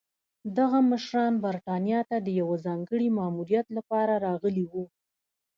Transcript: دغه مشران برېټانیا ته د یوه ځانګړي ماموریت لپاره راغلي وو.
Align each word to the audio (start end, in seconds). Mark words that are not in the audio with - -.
دغه 0.57 0.79
مشران 0.91 1.33
برېټانیا 1.45 1.99
ته 2.09 2.17
د 2.21 2.27
یوه 2.39 2.55
ځانګړي 2.65 3.07
ماموریت 3.17 3.67
لپاره 3.77 4.13
راغلي 4.27 4.65
وو. 4.71 4.83